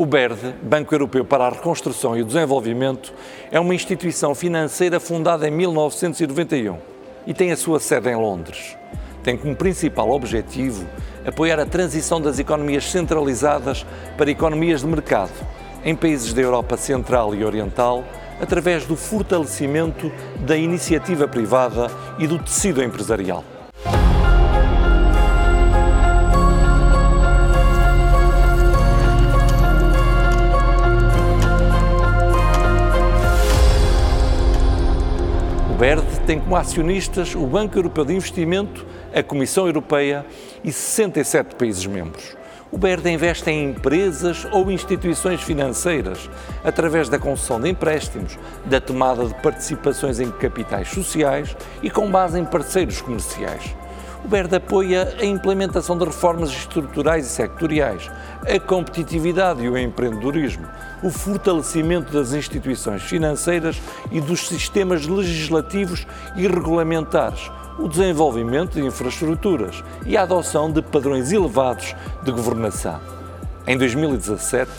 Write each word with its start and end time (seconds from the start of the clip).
O 0.00 0.06
BERD, 0.06 0.54
Banco 0.62 0.94
Europeu 0.94 1.26
para 1.26 1.44
a 1.44 1.50
Reconstrução 1.50 2.16
e 2.16 2.22
o 2.22 2.24
Desenvolvimento, 2.24 3.12
é 3.50 3.60
uma 3.60 3.74
instituição 3.74 4.34
financeira 4.34 4.98
fundada 4.98 5.46
em 5.46 5.50
1991 5.50 6.78
e 7.26 7.34
tem 7.34 7.52
a 7.52 7.56
sua 7.58 7.78
sede 7.78 8.08
em 8.08 8.16
Londres. 8.16 8.78
Tem 9.22 9.36
como 9.36 9.54
principal 9.54 10.08
objetivo 10.08 10.86
apoiar 11.22 11.60
a 11.60 11.66
transição 11.66 12.18
das 12.18 12.38
economias 12.38 12.90
centralizadas 12.90 13.84
para 14.16 14.30
economias 14.30 14.80
de 14.80 14.86
mercado 14.86 15.34
em 15.84 15.94
países 15.94 16.32
da 16.32 16.40
Europa 16.40 16.78
Central 16.78 17.34
e 17.34 17.44
Oriental 17.44 18.02
através 18.40 18.86
do 18.86 18.96
fortalecimento 18.96 20.10
da 20.46 20.56
iniciativa 20.56 21.28
privada 21.28 21.88
e 22.18 22.26
do 22.26 22.38
tecido 22.38 22.82
empresarial. 22.82 23.44
BERD 35.80 36.04
tem 36.26 36.38
como 36.38 36.56
acionistas 36.56 37.34
o 37.34 37.46
Banco 37.46 37.78
Europeu 37.78 38.04
de 38.04 38.12
Investimento, 38.12 38.84
a 39.14 39.22
Comissão 39.22 39.64
Europeia 39.64 40.26
e 40.62 40.70
67 40.70 41.54
países 41.54 41.86
membros. 41.86 42.36
O 42.70 42.76
BERD 42.76 43.08
investe 43.08 43.48
em 43.48 43.70
empresas 43.70 44.46
ou 44.52 44.70
instituições 44.70 45.40
financeiras 45.40 46.28
através 46.62 47.08
da 47.08 47.18
concessão 47.18 47.58
de 47.58 47.70
empréstimos, 47.70 48.38
da 48.66 48.78
tomada 48.78 49.24
de 49.24 49.32
participações 49.36 50.20
em 50.20 50.30
capitais 50.30 50.88
sociais 50.88 51.56
e 51.82 51.88
com 51.88 52.10
base 52.10 52.38
em 52.38 52.44
parceiros 52.44 53.00
comerciais. 53.00 53.74
O 54.22 54.28
BERD 54.28 54.56
apoia 54.56 55.14
a 55.18 55.24
implementação 55.24 55.96
de 55.96 56.04
reformas 56.04 56.50
estruturais 56.50 57.24
e 57.24 57.30
sectoriais, 57.30 58.10
a 58.42 58.60
competitividade 58.60 59.62
e 59.62 59.68
o 59.70 59.78
empreendedorismo, 59.78 60.66
o 61.02 61.10
fortalecimento 61.10 62.12
das 62.12 62.32
instituições 62.32 63.02
financeiras 63.02 63.80
e 64.10 64.20
dos 64.20 64.46
sistemas 64.46 65.06
legislativos 65.06 66.06
e 66.36 66.46
regulamentares, 66.46 67.50
o 67.78 67.88
desenvolvimento 67.88 68.74
de 68.74 68.86
infraestruturas 68.86 69.82
e 70.04 70.16
a 70.16 70.22
adoção 70.22 70.70
de 70.70 70.82
padrões 70.82 71.32
elevados 71.32 71.94
de 72.22 72.30
governação. 72.30 73.00
Em 73.66 73.76
2017, 73.76 74.70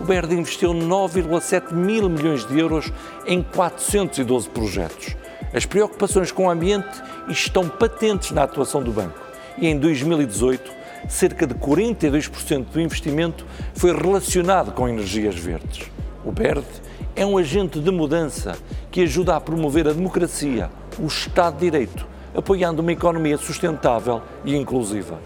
o 0.00 0.04
BERD 0.04 0.34
investiu 0.34 0.72
9,7 0.72 1.72
mil 1.72 2.08
milhões 2.08 2.44
de 2.44 2.58
euros 2.58 2.92
em 3.26 3.42
412 3.42 4.48
projetos. 4.50 5.16
As 5.54 5.64
preocupações 5.64 6.30
com 6.30 6.46
o 6.46 6.50
ambiente 6.50 7.02
estão 7.28 7.68
patentes 7.68 8.30
na 8.30 8.42
atuação 8.42 8.82
do 8.82 8.92
banco 8.92 9.18
e 9.58 9.66
em 9.66 9.78
2018 9.78 10.70
cerca 11.08 11.46
de 11.46 11.54
42% 11.54 12.66
do 12.72 12.80
investimento 12.80 13.46
foi 13.74 13.94
relacionado 13.94 14.72
com 14.72 14.88
energias 14.88 15.36
verdes. 15.36 15.90
O 16.24 16.32
BERD 16.32 16.66
é 17.14 17.24
um 17.24 17.38
agente 17.38 17.80
de 17.80 17.90
mudança 17.90 18.56
que 18.90 19.02
ajuda 19.02 19.36
a 19.36 19.40
promover 19.40 19.88
a 19.88 19.92
democracia, 19.92 20.70
o 20.98 21.06
Estado 21.06 21.54
de 21.54 21.70
Direito, 21.70 22.06
apoiando 22.34 22.82
uma 22.82 22.92
economia 22.92 23.38
sustentável 23.38 24.20
e 24.44 24.54
inclusiva. 24.54 25.18